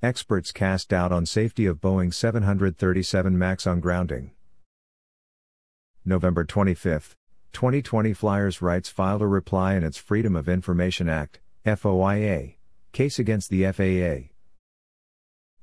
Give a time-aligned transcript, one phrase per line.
[0.00, 4.30] Experts cast doubt on safety of Boeing 737 MAX on grounding.
[6.04, 7.16] November 25,
[7.52, 12.54] 2020 Flyers Rights filed a reply in its Freedom of Information Act, FOIA,
[12.92, 14.32] case against the FAA.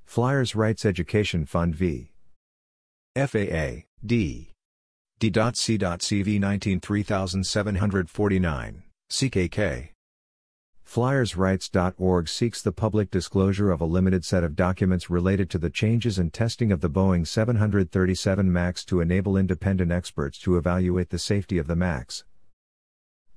[0.03, 2.11] Flyers Rights Education Fund v.
[3.15, 4.51] FAA, D.
[5.19, 9.94] D.C.CV 19 3749, CKK.
[10.87, 16.19] FlyersRights.org seeks the public disclosure of a limited set of documents related to the changes
[16.19, 21.57] and testing of the Boeing 737 MAX to enable independent experts to evaluate the safety
[21.57, 22.23] of the MAX.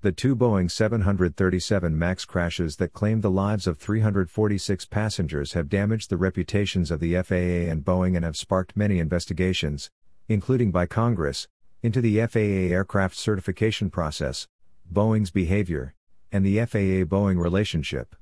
[0.02, 6.10] The two Boeing 737 MAX crashes that claimed the lives of 346 passengers have damaged
[6.10, 9.90] the reputations of the FAA and Boeing and have sparked many investigations,
[10.28, 11.48] including by Congress,
[11.82, 14.46] into the FAA aircraft certification process,
[14.92, 15.94] Boeing's behavior,
[16.32, 18.14] and the FAA Boeing relationship.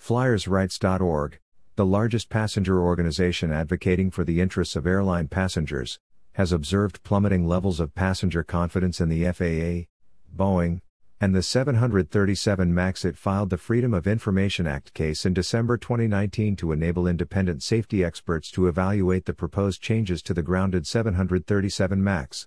[0.00, 1.38] FlyersRights.org,
[1.76, 5.98] the largest passenger organization advocating for the interests of airline passengers,
[6.32, 9.88] has observed plummeting levels of passenger confidence in the FAA,
[10.34, 10.80] Boeing,
[11.20, 13.04] and the 737 MAX.
[13.04, 18.02] It filed the Freedom of Information Act case in December 2019 to enable independent safety
[18.02, 22.46] experts to evaluate the proposed changes to the grounded 737 MAX.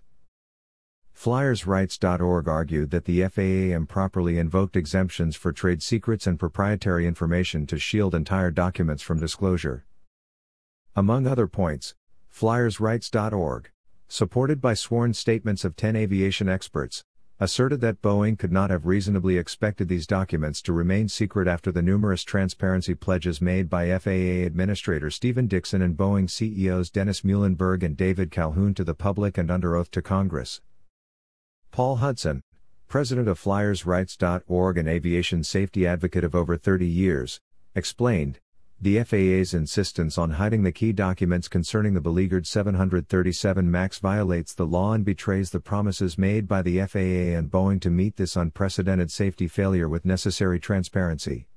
[1.15, 7.79] FlyersRights.org argued that the FAA improperly invoked exemptions for trade secrets and proprietary information to
[7.79, 9.85] shield entire documents from disclosure.
[10.95, 11.95] Among other points,
[12.33, 13.69] FlyersRights.org,
[14.07, 17.03] supported by sworn statements of 10 aviation experts,
[17.39, 21.81] asserted that Boeing could not have reasonably expected these documents to remain secret after the
[21.81, 27.97] numerous transparency pledges made by FAA Administrator Stephen Dickson and Boeing CEOs Dennis Muilenburg and
[27.97, 30.61] David Calhoun to the public and under oath to Congress.
[31.73, 32.43] Paul Hudson,
[32.87, 37.41] president of FlyersRights.org and aviation safety advocate of over 30 years,
[37.73, 38.37] explained
[38.79, 44.67] the FAA's insistence on hiding the key documents concerning the beleaguered 737 MAX violates the
[44.67, 49.09] law and betrays the promises made by the FAA and Boeing to meet this unprecedented
[49.09, 51.47] safety failure with necessary transparency.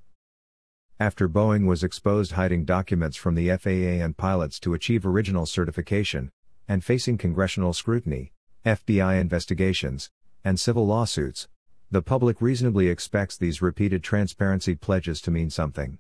[0.99, 6.31] After Boeing was exposed hiding documents from the FAA and pilots to achieve original certification,
[6.67, 8.33] and facing congressional scrutiny,
[8.67, 10.11] FBI investigations,
[10.43, 11.47] and civil lawsuits,
[11.89, 15.99] the public reasonably expects these repeated transparency pledges to mean something.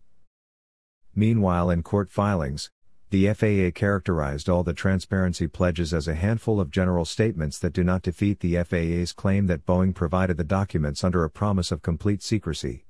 [1.14, 2.72] Meanwhile, in court filings,
[3.10, 7.84] the FAA characterized all the transparency pledges as a handful of general statements that do
[7.84, 12.20] not defeat the FAA's claim that Boeing provided the documents under a promise of complete
[12.20, 12.85] secrecy.